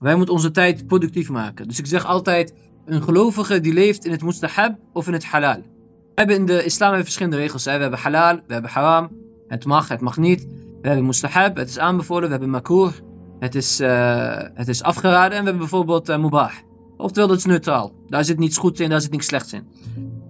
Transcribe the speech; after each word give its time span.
Wij 0.00 0.16
moeten 0.16 0.34
onze 0.34 0.50
tijd 0.50 0.86
productief 0.86 1.30
maken. 1.30 1.68
Dus 1.68 1.78
ik 1.78 1.86
zeg 1.86 2.04
altijd, 2.04 2.54
een 2.84 3.02
gelovige 3.02 3.60
die 3.60 3.72
leeft 3.72 4.04
in 4.04 4.10
het 4.10 4.22
mustahab 4.22 4.78
of 4.92 5.06
in 5.06 5.12
het 5.12 5.24
halal. 5.24 5.56
We 5.56 6.14
hebben 6.14 6.36
in 6.36 6.46
de 6.46 6.64
islam 6.64 6.94
verschillende 6.94 7.36
regels. 7.36 7.64
We 7.64 7.70
hebben 7.70 7.98
halal, 7.98 8.34
we 8.46 8.52
hebben 8.52 8.70
haram, 8.70 9.10
het 9.48 9.64
mag, 9.64 9.88
het 9.88 10.00
mag 10.00 10.16
niet. 10.16 10.46
We 10.82 10.88
hebben 10.88 11.06
mustahab, 11.06 11.56
het 11.56 11.68
is 11.68 11.78
aanbevolen. 11.78 12.24
We 12.24 12.30
hebben 12.30 12.50
makruh, 12.50 12.92
het 13.38 13.54
is, 13.54 13.80
uh, 13.80 14.36
het 14.54 14.68
is 14.68 14.82
afgeraden. 14.82 15.32
En 15.32 15.38
we 15.38 15.50
hebben 15.50 15.58
bijvoorbeeld 15.58 16.08
uh, 16.08 16.18
mubah. 16.18 16.52
Oftewel, 16.96 17.28
dat 17.28 17.36
is 17.36 17.44
neutraal. 17.44 17.92
Daar 18.06 18.24
zit 18.24 18.38
niets 18.38 18.58
goeds 18.58 18.80
in, 18.80 18.88
daar 18.88 19.00
zit 19.00 19.10
niets 19.10 19.26
slechts 19.26 19.52
in. 19.52 19.66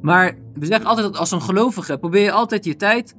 Maar 0.00 0.38
we 0.54 0.66
zeggen 0.66 0.86
altijd 0.86 1.06
dat 1.06 1.16
als 1.16 1.30
een 1.30 1.42
gelovige 1.42 1.98
probeer 1.98 2.22
je 2.22 2.32
altijd 2.32 2.64
je 2.64 2.76
tijd 2.76 3.16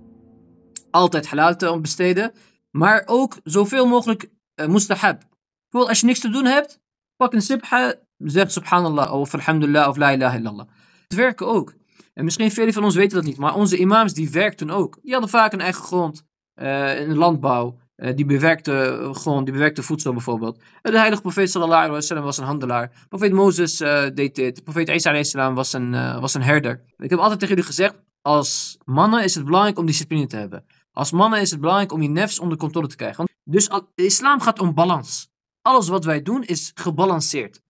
altijd 0.90 1.28
halal 1.28 1.56
te 1.56 1.78
besteden. 1.82 2.32
Maar 2.72 3.04
ook 3.06 3.38
zoveel 3.44 3.88
mogelijk 3.88 4.30
uh, 4.56 4.68
mustahab. 4.68 5.30
Bijvoorbeeld 5.72 5.90
als 5.90 6.00
je 6.00 6.06
niks 6.06 6.20
te 6.20 6.30
doen 6.30 6.46
hebt, 6.46 6.80
pak 7.16 7.34
een 7.34 7.42
sibha, 7.42 7.94
zeg 8.18 8.52
subhanallah 8.52 9.14
of 9.14 9.34
alhamdulillah 9.34 9.88
of 9.88 9.98
la 9.98 10.12
ilaha 10.12 10.38
illallah. 10.38 10.68
Het 11.04 11.14
werken 11.16 11.48
ook. 11.48 11.74
En 12.14 12.24
misschien 12.24 12.52
velen 12.52 12.74
van 12.74 12.84
ons 12.84 12.96
weten 12.96 13.16
dat 13.16 13.26
niet, 13.26 13.38
maar 13.38 13.56
onze 13.56 13.78
imams 13.78 14.14
die 14.14 14.30
werkten 14.30 14.70
ook. 14.70 15.00
Die 15.02 15.12
hadden 15.12 15.30
vaak 15.30 15.54
een 15.54 15.62
eigen 15.62 15.84
grond, 15.84 16.26
uh, 16.56 17.00
in 17.00 17.16
landbouw. 17.16 17.80
Uh, 17.96 18.16
die 18.16 18.26
bewerkte 18.26 19.10
grond, 19.12 19.46
die 19.46 19.54
bewerkte 19.54 19.84
voedsel 19.84 20.14
bijvoorbeeld. 20.14 20.60
De 20.82 20.98
heilige 20.98 21.22
profeet 21.22 21.52
sallallahu 21.52 21.88
alaihi 21.88 22.22
was 22.22 22.38
een 22.38 22.46
handelaar. 22.46 23.06
Profeet 23.10 23.34
Mozes 23.34 23.82
uh, 23.82 24.04
deed 24.14 24.36
dit. 24.36 24.64
Profeet 24.64 24.90
Isa 24.90 25.54
was 25.54 25.74
een, 25.74 26.20
was 26.20 26.34
een 26.34 26.44
herder. 26.44 26.84
Ik 26.98 27.10
heb 27.10 27.20
altijd 27.20 27.40
tegen 27.40 27.56
jullie 27.56 27.70
gezegd, 27.70 27.96
als 28.22 28.78
mannen 28.86 29.24
is 29.24 29.36
het 29.36 29.46
belangrijk 29.46 29.78
om 29.78 29.86
discipline 29.86 30.28
te 30.28 30.36
hebben. 30.36 30.66
Als 30.92 31.12
mannen 31.12 31.42
is 31.42 31.52
het 31.52 31.60
belangrijk 31.60 31.92
om 31.92 32.02
je 32.02 32.10
nefs 32.10 32.40
onder 32.40 32.58
controle 32.58 32.88
te 32.88 32.96
krijgen. 32.96 33.30
Dus 33.44 33.70
islam 33.96 34.42
gaat 34.42 34.60
om 34.60 34.74
balans. 34.74 35.31
Alles 35.62 35.88
wat 35.88 36.06
wij 36.06 36.22
doen 36.22 36.44
is 36.44 36.72
gebalanceerd. 36.74 37.62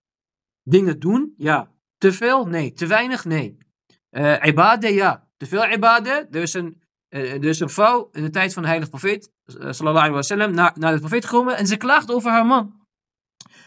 Dingen 0.64 1.00
doen, 1.00 1.34
ja. 1.38 1.72
Te 1.98 2.12
veel? 2.14 2.46
Nee. 2.46 2.74
Te 2.74 2.88
weinig? 2.88 3.26
Nee. 3.26 3.58
Uh, 4.12 4.46
ibade, 4.46 4.94
ja. 4.94 5.28
Te 5.38 5.46
veel 5.46 5.72
ibade. 5.72 6.28
Er 6.32 6.42
is 6.42 6.54
een, 6.54 6.82
uh, 7.10 7.34
er 7.34 7.46
is 7.46 7.60
een 7.60 7.70
vrouw 7.70 8.10
in 8.12 8.24
de 8.24 8.30
tijd 8.30 8.54
van 8.54 8.62
de 8.62 8.68
heilige 8.68 8.92
profeet, 8.92 9.32
uh, 9.46 9.56
sallallahu 9.56 9.96
alaihi 9.96 10.14
wasallam, 10.14 10.54
naar, 10.54 10.74
naar 10.76 10.94
de 10.94 11.00
profeet 11.00 11.26
gekomen 11.26 11.58
en 11.58 11.68
ze 11.68 11.78
klaagde 11.78 12.14
over 12.14 12.32
haar 12.32 12.46
man. 12.46 12.80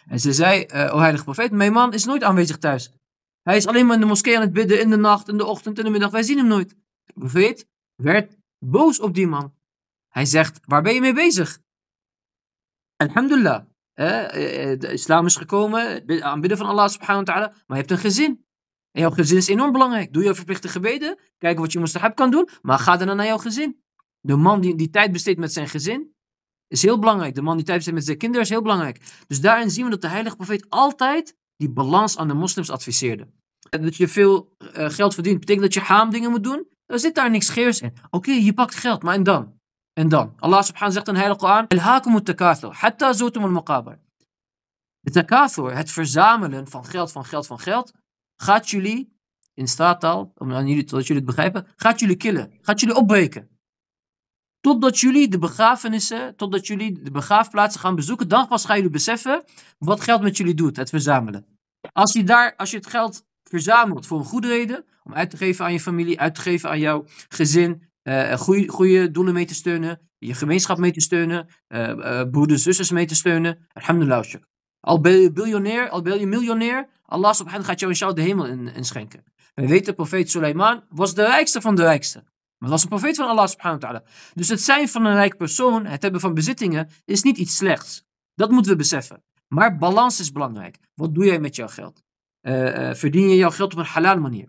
En 0.07 0.21
ze 0.21 0.33
zei, 0.33 0.67
o 0.67 0.99
heilige 0.99 1.25
profeet, 1.25 1.51
mijn 1.51 1.73
man 1.73 1.93
is 1.93 2.05
nooit 2.05 2.23
aanwezig 2.23 2.59
thuis. 2.59 2.93
Hij 3.43 3.57
is 3.57 3.67
alleen 3.67 3.87
maar 3.87 3.95
in 3.95 4.01
de 4.01 4.07
moskee 4.07 4.37
aan 4.37 4.43
het 4.43 4.53
bidden 4.53 4.81
in 4.81 4.91
de 4.91 4.97
nacht, 4.97 5.29
in 5.29 5.37
de 5.37 5.45
ochtend, 5.45 5.79
in 5.79 5.85
de 5.85 5.91
middag. 5.91 6.11
Wij 6.11 6.23
zien 6.23 6.39
hem 6.39 6.47
nooit. 6.47 6.77
De 7.05 7.13
profeet 7.13 7.67
werd 7.95 8.37
boos 8.59 9.01
op 9.01 9.15
die 9.15 9.27
man. 9.27 9.55
Hij 10.09 10.25
zegt, 10.25 10.61
waar 10.65 10.83
ben 10.83 10.95
je 10.95 11.01
mee 11.01 11.15
bezig? 11.15 11.59
Alhamdulillah. 12.97 13.65
Eh, 13.95 14.79
de 14.79 14.89
islam 14.93 15.27
is 15.27 15.37
gekomen, 15.37 16.05
aanbidden 16.23 16.59
van 16.59 16.67
Allah 16.67 16.89
subhanahu 16.89 17.25
wa 17.25 17.33
ta'ala, 17.33 17.49
maar 17.49 17.63
je 17.67 17.75
hebt 17.75 17.91
een 17.91 17.99
gezin. 17.99 18.45
En 18.91 19.01
jouw 19.01 19.11
gezin 19.11 19.37
is 19.37 19.49
enorm 19.49 19.73
belangrijk. 19.73 20.13
Doe 20.13 20.23
je 20.23 20.35
verplichte 20.35 20.69
gebeden, 20.69 21.19
kijk 21.39 21.59
wat 21.59 21.73
je 21.73 21.81
mustahab 21.81 22.15
kan 22.15 22.31
doen, 22.31 22.49
maar 22.63 22.79
ga 22.79 22.97
dan 22.97 23.17
naar 23.17 23.27
jouw 23.27 23.39
gezin. 23.39 23.83
De 24.21 24.37
man 24.37 24.61
die, 24.61 24.75
die 24.75 24.91
tijd 24.91 25.13
besteedt 25.13 25.39
met 25.39 25.53
zijn 25.53 25.69
gezin, 25.69 26.15
is 26.69 26.83
heel 26.83 26.99
belangrijk. 26.99 27.35
De 27.35 27.43
man 27.43 27.57
die 27.57 27.65
tijd 27.65 27.77
besteedt 27.77 27.97
met 27.97 28.07
zijn 28.07 28.19
kinderen 28.19 28.45
is 28.45 28.51
heel 28.51 28.63
belangrijk. 28.63 29.01
Dus 29.27 29.41
daarin 29.41 29.71
zien 29.71 29.85
we 29.85 29.91
dat 29.91 30.01
de 30.01 30.09
heilige 30.09 30.37
profeet 30.37 30.67
altijd 30.69 31.37
die 31.57 31.71
balans 31.71 32.19
aan 32.19 32.29
de 32.29 32.35
moslims 32.35 32.71
adviseerde. 32.71 33.27
Dat 33.71 33.97
je 33.97 34.09
veel 34.09 34.57
uh, 34.59 34.89
geld 34.91 35.15
verdient, 35.15 35.41
betekent 35.41 35.65
dat 35.65 35.75
je 35.75 35.81
haam 35.81 36.11
dingen 36.11 36.31
moet 36.31 36.45
doen? 36.45 36.67
Er 36.87 36.99
zit 36.99 37.15
daar 37.15 37.31
niks 37.31 37.49
geers 37.49 37.81
in. 37.81 37.93
Oké, 38.11 38.31
je 38.31 38.55
pakt 38.55 38.75
geld, 38.75 39.03
maar 39.03 39.15
en 39.15 39.23
dan? 39.23 39.61
En 39.95 40.09
dan? 40.09 40.35
Allah 40.39 40.63
subhanahu 40.63 40.93
zegt 40.93 41.09
in 41.09 41.15
de 41.15 41.21
heilige 41.21 41.41
Koran, 41.41 42.23
takathur, 42.25 42.73
hatta 42.73 43.13
zotum. 43.13 43.65
De 45.01 45.11
takathur, 45.11 45.77
het 45.77 45.91
verzamelen 45.91 46.69
van 46.69 46.85
geld, 46.85 47.13
van 47.13 47.25
geld, 47.25 47.47
van 47.47 47.59
geld, 47.59 47.93
gaat 48.37 48.71
jullie, 48.71 49.17
in 49.55 49.69
straattaal, 49.69 50.33
om 50.35 50.53
aan 50.53 50.67
jullie, 50.67 50.89
zodat 50.89 51.07
jullie 51.07 51.23
het 51.23 51.35
begrijpen, 51.35 51.67
gaat 51.77 52.01
jullie 52.01 52.17
killen, 52.17 52.59
gaat 52.61 52.81
jullie 52.81 52.97
opbreken. 52.97 53.49
Totdat 54.61 55.01
jullie 55.01 55.29
de 55.29 55.39
begrafenissen, 55.39 56.37
totdat 56.37 56.67
jullie 56.67 57.03
de 57.03 57.11
begraafplaatsen 57.11 57.81
gaan 57.81 57.95
bezoeken, 57.95 58.29
dan 58.29 58.49
pas 58.49 58.65
gaan 58.65 58.77
jullie 58.77 58.91
beseffen 58.91 59.45
wat 59.79 60.01
geld 60.01 60.23
met 60.23 60.37
jullie 60.37 60.55
doet, 60.55 60.77
het 60.77 60.91
verzamelen. 60.91 61.47
Als 61.93 62.13
je, 62.13 62.25
daar, 62.25 62.57
als 62.57 62.71
je 62.71 62.77
het 62.77 62.87
geld 62.87 63.25
verzamelt 63.43 64.07
voor 64.07 64.19
een 64.19 64.25
goede 64.25 64.49
reden, 64.49 64.85
om 65.03 65.15
uit 65.15 65.31
te 65.31 65.37
geven 65.37 65.65
aan 65.65 65.73
je 65.73 65.81
familie, 65.81 66.21
uit 66.21 66.35
te 66.35 66.41
geven 66.41 66.71
aan 66.71 66.79
jouw 66.79 67.05
gezin, 67.29 67.93
uh, 68.05 68.33
goede, 68.33 68.69
goede 68.69 69.11
doelen 69.11 69.35
mee 69.35 69.47
te 69.47 69.55
steunen, 69.55 70.01
je 70.19 70.35
gemeenschap 70.35 70.79
mee 70.79 70.93
te 70.93 71.01
steunen, 71.01 71.47
uh, 71.69 72.23
broeders, 72.31 72.63
zusters 72.63 72.91
mee 72.91 73.07
te 73.07 73.15
steunen. 73.15 73.67
Alhamdulillah. 73.73 74.25
Al 74.81 75.01
ben 75.01 75.21
je 75.21 75.33
biljonair, 75.33 75.89
al 75.89 76.03
ben 76.03 76.21
je 76.21 76.27
miljonair, 76.27 76.89
Allah 77.03 77.33
subhanahu 77.33 77.65
gaat 77.65 77.79
jou 77.79 77.91
inshallah 77.91 78.17
de 78.17 78.23
hemel 78.23 78.47
inschenken. 78.47 79.25
In 79.55 79.63
We 79.63 79.69
weten, 79.69 79.95
profeet 79.95 80.31
Suleiman 80.31 80.85
was 80.89 81.15
de 81.15 81.25
rijkste 81.25 81.61
van 81.61 81.75
de 81.75 81.83
rijkste. 81.83 82.25
Maar 82.59 82.71
was 82.71 82.83
een 82.83 82.89
profeet 82.89 83.17
van 83.17 83.29
Allah 83.29 83.47
subhanahu 83.47 83.81
wa 83.81 83.87
ta'ala. 83.87 84.05
Dus 84.35 84.49
het 84.49 84.61
zijn 84.61 84.89
van 84.89 85.05
een 85.05 85.15
rijk 85.15 85.37
persoon, 85.37 85.87
het 85.87 86.03
hebben 86.03 86.21
van 86.21 86.35
bezittingen, 86.35 86.89
is 87.05 87.23
niet 87.23 87.39
iets 87.39 87.57
slechts. 87.57 88.05
Dat 88.35 88.51
moeten 88.51 88.73
we 88.73 88.79
beseffen. 88.79 89.23
Maar 89.49 89.77
balans 89.77 90.21
is 90.21 90.33
belangrijk. 90.33 90.79
Wat 90.95 91.15
doe 91.15 91.25
jij 91.25 91.41
met 91.41 91.57
jouw 91.57 91.69
geld? 91.69 92.03
verdien 92.93 93.29
je 93.29 93.37
jouw 93.37 93.51
geld 93.51 93.73
op 93.73 93.79
een 93.79 93.85
halal 93.85 94.19
manier? 94.19 94.49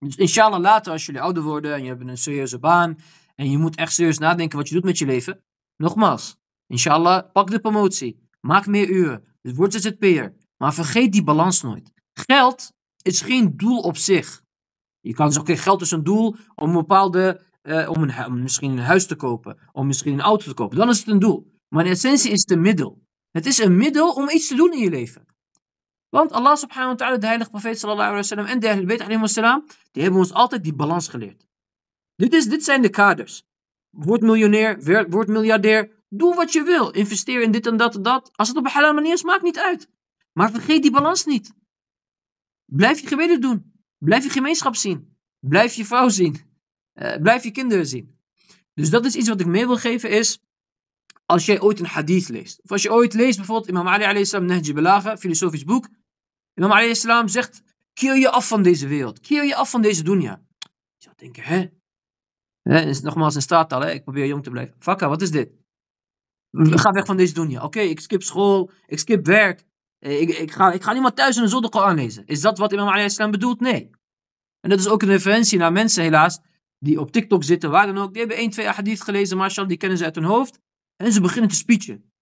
Dus 0.00 0.16
inshallah 0.16 0.60
later 0.60 0.92
als 0.92 1.06
jullie 1.06 1.20
ouder 1.20 1.42
worden 1.42 1.74
en 1.74 1.82
je 1.82 1.88
hebt 1.88 2.00
een 2.00 2.18
serieuze 2.18 2.58
baan 2.58 2.98
en 3.34 3.50
je 3.50 3.58
moet 3.58 3.76
echt 3.76 3.92
serieus 3.92 4.18
nadenken 4.18 4.58
wat 4.58 4.68
je 4.68 4.74
doet 4.74 4.84
met 4.84 4.98
je 4.98 5.06
leven. 5.06 5.44
Nogmaals, 5.76 6.36
inshallah 6.66 7.32
pak 7.32 7.50
de 7.50 7.60
promotie, 7.60 8.28
maak 8.40 8.66
meer 8.66 8.88
uren, 8.88 9.24
dus 9.42 9.52
word 9.52 9.72
ZZP'er. 9.72 10.34
Maar 10.56 10.74
vergeet 10.74 11.12
die 11.12 11.24
balans 11.24 11.62
nooit. 11.62 11.92
Geld 12.12 12.72
is 13.02 13.20
geen 13.20 13.56
doel 13.56 13.80
op 13.80 13.96
zich. 13.96 14.42
Je 15.00 15.14
kan 15.14 15.32
zeggen, 15.32 15.52
oké, 15.52 15.62
geld 15.62 15.80
is 15.80 15.90
een 15.90 16.04
doel 16.04 16.36
om 16.54 16.68
een 16.68 16.74
bepaalde, 16.74 17.42
uh, 17.62 17.90
om, 17.90 18.02
een, 18.02 18.26
om 18.26 18.42
misschien 18.42 18.70
een 18.70 18.78
huis 18.78 19.06
te 19.06 19.16
kopen, 19.16 19.58
om 19.72 19.86
misschien 19.86 20.12
een 20.12 20.20
auto 20.20 20.44
te 20.44 20.54
kopen. 20.54 20.76
Dan 20.76 20.88
is 20.88 20.98
het 20.98 21.08
een 21.08 21.18
doel. 21.18 21.52
Maar 21.68 21.84
in 21.84 21.90
essentie 21.90 22.30
is 22.30 22.40
het 22.40 22.50
een 22.50 22.60
middel. 22.60 23.02
Het 23.30 23.46
is 23.46 23.58
een 23.58 23.76
middel 23.76 24.12
om 24.12 24.28
iets 24.28 24.48
te 24.48 24.54
doen 24.54 24.72
in 24.72 24.78
je 24.78 24.90
leven. 24.90 25.26
Want 26.10 26.32
Allah 26.32 26.56
subhanahu 26.56 26.90
wa 26.90 26.96
ta'ala, 26.96 27.16
de 27.16 27.26
heilige 27.26 27.50
profeet 27.50 27.78
sallallahu 27.78 28.08
alaihi 28.08 28.22
wasallam 28.22 28.46
en 28.46 28.60
de 28.60 28.86
Bayt 28.86 29.00
alaihi 29.00 29.20
wasallam, 29.20 29.66
die 29.92 30.02
hebben 30.02 30.20
ons 30.20 30.32
altijd 30.32 30.62
die 30.62 30.74
balans 30.74 31.08
geleerd. 31.08 31.46
Dit, 32.16 32.34
is, 32.34 32.46
dit 32.46 32.64
zijn 32.64 32.82
de 32.82 32.88
kaders. 32.88 33.44
Word 33.90 34.20
miljonair, 34.20 35.06
word 35.08 35.28
miljardair, 35.28 35.90
doe 36.08 36.34
wat 36.34 36.52
je 36.52 36.62
wil. 36.62 36.90
Investeer 36.90 37.42
in 37.42 37.50
dit 37.50 37.66
en 37.66 37.76
dat 37.76 37.94
en 37.94 38.02
dat. 38.02 38.30
Als 38.34 38.48
het 38.48 38.56
op 38.56 38.64
een 38.64 38.70
halal 38.70 38.94
manier 38.94 39.12
is, 39.12 39.22
maakt 39.22 39.42
niet 39.42 39.58
uit. 39.58 39.88
Maar 40.32 40.50
vergeet 40.50 40.82
die 40.82 40.90
balans 40.90 41.24
niet. 41.24 41.52
Blijf 42.64 43.00
je 43.00 43.06
gebeden 43.06 43.40
doen. 43.40 43.72
Blijf 43.98 44.24
je 44.24 44.30
gemeenschap 44.30 44.76
zien. 44.76 45.16
Blijf 45.38 45.74
je 45.74 45.84
vrouw 45.84 46.08
zien. 46.08 46.40
Uh, 46.94 47.16
blijf 47.16 47.44
je 47.44 47.50
kinderen 47.50 47.86
zien. 47.86 48.18
Dus 48.74 48.90
dat 48.90 49.04
is 49.04 49.14
iets 49.14 49.28
wat 49.28 49.40
ik 49.40 49.46
mee 49.46 49.66
wil 49.66 49.76
geven 49.76 50.10
is, 50.10 50.40
als 51.26 51.46
jij 51.46 51.60
ooit 51.60 51.80
een 51.80 51.86
hadith 51.86 52.28
leest. 52.28 52.60
Of 52.62 52.70
als 52.70 52.82
je 52.82 52.92
ooit 52.92 53.14
leest 53.14 53.36
bijvoorbeeld 53.36 53.68
Imam 53.68 53.88
Ali 53.88 54.04
alayhi 54.04 54.24
salam 54.24 54.46
Nahji 54.46 54.72
Balagha, 54.72 55.16
filosofisch 55.16 55.64
boek. 55.64 55.88
Imam 56.64 56.94
salam 56.94 57.28
zegt, 57.28 57.62
keer 57.92 58.18
je 58.18 58.30
af 58.30 58.48
van 58.48 58.62
deze 58.62 58.88
wereld. 58.88 59.20
Keer 59.20 59.44
je 59.44 59.54
af 59.54 59.70
van 59.70 59.82
deze 59.82 60.02
dunya. 60.02 60.40
Je 60.58 60.68
zou 60.98 61.14
denken, 61.16 61.42
hè? 61.42 61.66
hè 62.62 63.00
nogmaals 63.02 63.34
een 63.34 63.42
straattaal, 63.42 63.80
hè? 63.80 63.90
ik 63.90 64.02
probeer 64.02 64.26
jong 64.26 64.42
te 64.42 64.50
blijven. 64.50 64.74
Fakka, 64.78 65.08
wat 65.08 65.22
is 65.22 65.30
dit? 65.30 65.50
Ga 66.50 66.90
weg 66.90 67.06
van 67.06 67.16
deze 67.16 67.34
dunya. 67.34 67.64
Oké, 67.64 67.80
ik 67.80 68.00
skip 68.00 68.22
school, 68.22 68.70
ik 68.86 68.98
skip 68.98 69.26
werk. 69.26 69.64
Ik, 69.98 70.28
ik, 70.38 70.52
ga, 70.52 70.72
ik 70.72 70.82
ga 70.82 70.92
niet 70.92 71.02
maar 71.02 71.14
thuis 71.14 71.36
een 71.36 71.48
zolder 71.48 71.70
Koran 71.70 71.94
lezen. 71.94 72.26
Is 72.26 72.40
dat 72.40 72.58
wat 72.58 72.72
Imam 72.72 73.08
salam 73.08 73.30
bedoelt? 73.30 73.60
Nee. 73.60 73.90
En 74.60 74.70
dat 74.70 74.78
is 74.78 74.88
ook 74.88 75.02
een 75.02 75.08
referentie 75.08 75.58
naar 75.58 75.72
mensen 75.72 76.02
helaas, 76.02 76.40
die 76.78 77.00
op 77.00 77.12
TikTok 77.12 77.44
zitten, 77.44 77.70
waar 77.70 77.86
dan 77.86 77.98
ook. 77.98 78.10
Die 78.10 78.18
hebben 78.18 78.36
één, 78.36 78.50
twee 78.50 78.66
hadith 78.66 79.02
gelezen, 79.02 79.36
mashallah, 79.36 79.68
die 79.68 79.78
kennen 79.78 79.98
ze 79.98 80.04
uit 80.04 80.14
hun 80.14 80.24
hoofd. 80.24 80.58
En 80.96 81.12
ze 81.12 81.20
beginnen 81.20 81.50
te 81.50 81.56
speechen. 81.56 82.12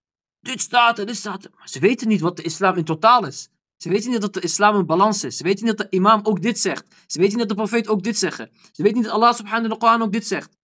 Dit 0.41 0.61
staat 0.61 0.99
er, 0.99 1.07
dit 1.07 1.17
staat 1.17 1.45
er. 1.45 1.51
Maar 1.57 1.69
ze 1.69 1.79
weten 1.79 2.09
niet 2.09 2.21
wat 2.21 2.37
de 2.37 2.43
islam 2.43 2.77
in 2.77 2.85
totaal 2.85 3.27
is. 3.27 3.51
Ze 3.79 3.89
weten 3.89 4.11
niet 4.11 4.21
dat 4.21 4.35
de 4.35 4.41
islam 4.41 4.75
een 4.75 4.87
balans 4.87 5.25
is. 5.25 5.37
Ze 5.37 5.43
weten 5.43 5.65
niet 5.65 5.77
dat 5.77 5.91
de 5.91 5.97
imam 5.97 6.21
ook 6.23 6.43
dit 6.43 6.59
zegt. 6.59 6.85
Ze 7.07 7.19
weten 7.19 7.39
niet 7.39 7.49
dat 7.49 7.57
de 7.57 7.65
profeet 7.65 7.89
ook 7.89 8.03
dit 8.03 8.19
zegt. 8.19 8.37
Ze 8.73 8.83
weten 8.83 8.97
niet 8.97 9.05
dat 9.05 9.13
Allah 9.13 9.35
subhanahu 9.35 9.69
wa 9.69 9.77
ta'ala 9.77 10.05
ook 10.05 10.13
dit 10.13 10.27
zegt. 10.27 10.57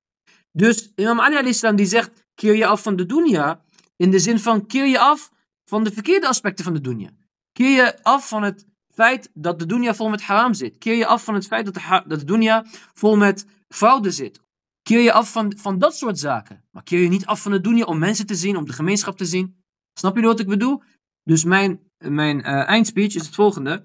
Dus 0.53 0.93
imam 0.95 1.21
Ali 1.21 1.37
al-Islam 1.37 1.77
die 1.77 1.87
zegt, 1.87 2.11
keer 2.35 2.57
je 2.57 2.67
af 2.67 2.83
van 2.83 2.97
de 2.97 3.07
dunya. 3.07 3.65
In 3.97 4.11
de 4.11 4.19
zin 4.19 4.39
van, 4.39 4.67
keer 4.67 4.87
je 4.87 4.99
af 4.99 5.31
van 5.65 5.85
de 5.85 5.93
verkeerde 5.93 6.29
aspecten 6.29 6.65
van 6.65 6.75
de 6.75 6.81
dunya. 6.81 7.11
Keer 7.53 7.71
je 7.71 8.03
af 8.03 8.29
van 8.29 8.43
het 8.43 8.67
feit 8.95 9.31
dat 9.35 9.59
de 9.59 9.67
dunya 9.67 9.95
vol 9.95 10.09
met 10.09 10.23
haram 10.23 10.55
zit. 10.55 10.79
Keer 10.79 10.97
je 10.97 11.07
af 11.07 11.25
van 11.25 11.35
het 11.35 11.47
feit 11.47 11.65
dat 11.65 11.75
de, 11.75 12.03
dat 12.07 12.19
de 12.21 12.27
dunya 12.27 12.65
vol 12.95 13.17
met 13.17 13.47
fraude 13.69 14.11
zit. 14.11 14.41
Keer 14.83 15.01
je 15.01 15.13
af 15.13 15.33
van, 15.33 15.57
van 15.57 15.79
dat 15.79 15.97
soort 15.97 16.19
zaken. 16.19 16.65
Maar 16.71 16.83
keer 16.83 17.01
je 17.01 17.09
niet 17.09 17.27
af 17.27 17.43
van 17.43 17.53
het 17.53 17.65
doen 17.65 17.85
om 17.85 17.99
mensen 17.99 18.27
te 18.27 18.35
zien, 18.35 18.57
om 18.57 18.67
de 18.67 18.73
gemeenschap 18.73 19.17
te 19.17 19.25
zien. 19.25 19.57
Snap 19.99 20.17
je 20.17 20.23
wat 20.23 20.41
ik 20.41 20.47
bedoel? 20.47 20.83
Dus 21.23 21.45
mijn, 21.45 21.81
mijn 22.09 22.39
uh, 22.39 22.69
eindspeech 22.69 23.15
is 23.15 23.27
het 23.27 23.35
volgende. 23.35 23.85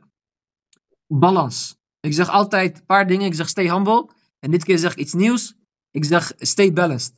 Balans. 1.08 1.78
Ik 2.00 2.14
zeg 2.14 2.30
altijd 2.30 2.78
een 2.78 2.86
paar 2.86 3.08
dingen. 3.08 3.26
Ik 3.26 3.34
zeg 3.34 3.50
stay 3.50 3.70
humble. 3.70 4.10
En 4.40 4.52
dit 4.52 4.64
keer 4.64 4.78
zeg 4.78 4.92
ik 4.92 4.98
iets 4.98 5.14
nieuws. 5.14 5.56
Ik 5.92 6.06
zeg 6.06 6.34
stay 6.38 6.74
balanced. 6.74 7.16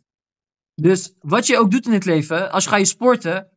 Dus 0.81 1.13
wat 1.19 1.47
je 1.47 1.57
ook 1.57 1.71
doet 1.71 1.85
in 1.85 1.93
het 1.93 2.05
leven, 2.05 2.51
als 2.51 2.63
je 2.63 2.69
ga 2.69 2.75
je 2.75 2.85
sporten, 2.85 3.49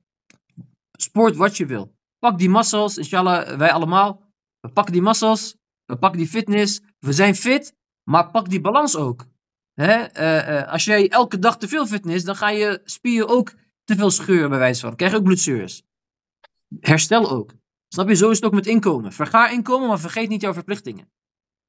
sport 0.99 1.37
wat 1.37 1.56
je 1.56 1.67
wil. 1.67 1.94
Pak 2.19 2.38
die 2.38 2.50
muscles, 2.50 2.96
inshallah, 2.96 3.56
wij 3.56 3.73
allemaal. 3.73 4.23
We 4.61 4.69
pakken 4.69 4.93
die 4.93 5.02
muscles, 5.02 5.56
we 5.85 5.96
pakken 5.96 6.19
die 6.19 6.29
fitness. 6.29 6.81
We 6.99 7.12
zijn 7.12 7.35
fit, 7.35 7.75
maar 8.11 8.31
pak 8.31 8.49
die 8.49 8.61
balans 8.61 8.96
ook. 8.96 9.26
Hè? 9.75 9.93
eh, 9.93 10.58
eh, 10.58 10.69
als 10.69 10.85
jij 10.85 11.08
elke 11.08 11.38
dag 11.38 11.58
te 11.58 11.69
veel 11.69 11.87
fitness, 11.87 12.25
dan 12.25 12.37
ga 12.37 12.50
je 12.50 12.81
spieren 12.85 13.29
ook 13.29 13.55
te 13.85 13.96
veel 13.96 14.11
scheuren 14.11 14.50
bij 14.50 14.58
wijze 14.58 14.81
van. 14.81 14.88
Dan 14.88 14.99
krijg 14.99 15.12
je 15.12 15.19
ook 15.19 15.25
bloedzuurs. 15.25 15.82
Herstel 16.81 17.31
ook. 17.31 17.55
Snap 17.88 18.08
je? 18.08 18.14
Zo 18.14 18.31
is 18.31 18.37
het 18.37 18.44
ook 18.44 18.55
met 18.55 18.66
inkomen. 18.66 19.12
Vergaar 19.12 19.52
inkomen, 19.52 19.88
maar 19.88 20.00
vergeet 20.00 20.28
niet 20.28 20.40
jouw 20.40 20.52
verplichtingen. 20.52 21.08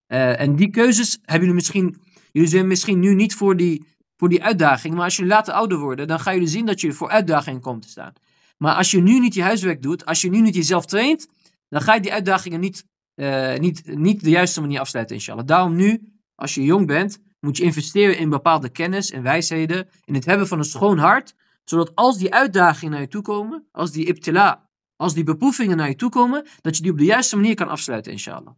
Eh, 0.06 0.40
en 0.40 0.56
die 0.56 0.70
keuzes 0.70 1.18
hebben 1.22 1.40
jullie 1.40 1.54
misschien. 1.54 2.02
Jullie 2.32 2.50
zijn 2.50 2.68
misschien 2.68 3.00
nu 3.00 3.16
niet 3.16 3.36
voor 3.36 3.58
die, 3.58 3.86
voor 4.18 4.30
die 4.30 4.44
uitdaging. 4.44 4.94
Maar 4.96 5.04
als 5.04 5.16
jullie 5.16 5.32
later 5.32 5.54
ouder 5.54 5.78
worden, 5.78 6.08
dan 6.08 6.20
gaan 6.20 6.34
jullie 6.34 6.50
zien 6.50 6.66
dat 6.66 6.82
je 6.82 6.94
voor 6.94 7.10
uitdagingen 7.10 7.62
komt 7.62 7.82
te 7.82 7.90
staan. 7.90 8.14
Maar 8.58 8.76
als 8.76 8.92
je 8.92 9.02
nu 9.02 9.20
niet 9.20 9.34
je 9.34 9.42
huiswerk 9.42 9.82
doet, 9.82 10.06
als 10.06 10.22
je 10.22 10.30
nu 10.30 10.42
niet 10.42 10.56
jezelf 10.56 10.86
traint, 10.86 11.28
dan 11.70 11.82
ga 11.82 11.94
je 11.94 12.02
die 12.02 12.14
uitdagingen 12.14 12.60
niet, 12.60 12.86
eh, 13.16 13.58
niet, 13.58 13.82
niet 13.86 14.24
de 14.24 14.30
juiste 14.30 14.62
manier 14.62 14.80
afsluiten, 14.80 15.16
inshallah. 15.16 15.46
Daarom 15.46 15.76
nu, 15.76 16.02
als 16.36 16.56
je 16.56 16.64
jong 16.64 16.88
bent, 16.88 17.20
moet 17.40 17.58
je 17.58 17.64
investeren 17.64 18.18
in 18.18 18.30
bepaalde 18.30 18.70
kennis 18.70 19.12
en 19.12 19.24
wijsheden. 19.24 19.90
In 20.06 20.14
het 20.14 20.26
hebben 20.26 20.48
van 20.48 20.58
een 20.58 20.66
schoon 20.66 20.98
hart. 20.98 21.36
Zodat 21.64 21.96
als 21.96 22.18
die 22.18 22.34
uitdagingen 22.34 22.92
naar 22.92 23.02
je 23.02 23.08
toe 23.08 23.22
komen, 23.22 23.68
als 23.72 23.92
die 23.92 24.06
ibtila, 24.06 24.65
als 24.96 25.14
die 25.14 25.24
beproevingen 25.24 25.78
naar 25.78 25.90
je 25.90 25.96
toe 25.96 26.10
komen, 26.10 26.46
dat 26.62 26.78
je 26.78 26.84
die 26.84 26.92
op 26.92 26.98
de 26.98 27.06
juiste 27.06 27.36
manier 27.36 27.56
kan 27.56 27.68
afsluiten, 27.68 28.12
inshallah. 28.12 28.54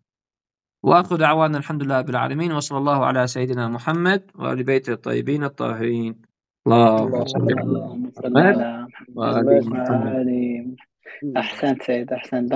وآخر 0.84 1.16
دعوانا 1.16 1.57
الحمد 1.57 1.84
لله 1.84 2.00
رب 2.00 2.10
العالمين 2.10 2.51
وصلى 2.51 2.78
الله 2.78 3.06
على 3.06 3.28
سيدنا 3.28 3.68
محمد 3.68 4.31
وآل 4.36 4.63
بيته 4.63 4.94
الطيبين 4.94 5.44
الطاهرين 5.44 6.22
اللهم 6.68 7.25
صل 7.25 7.60
على 7.60 7.98
محمد 7.98 8.88
وآل 9.16 9.69
محمد 9.69 10.30
أحسنت 11.38 11.84
سيد 11.84 12.13
أحسنت 12.13 12.54